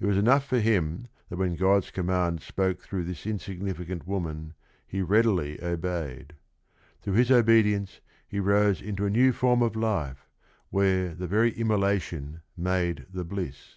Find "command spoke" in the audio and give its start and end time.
1.90-2.80